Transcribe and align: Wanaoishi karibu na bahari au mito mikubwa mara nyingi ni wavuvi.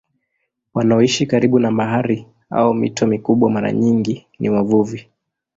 Wanaoishi 0.73 1.25
karibu 1.25 1.59
na 1.59 1.71
bahari 1.71 2.27
au 2.49 2.73
mito 2.73 3.07
mikubwa 3.07 3.49
mara 3.49 3.71
nyingi 3.71 4.27
ni 4.39 4.49
wavuvi. 4.49 5.09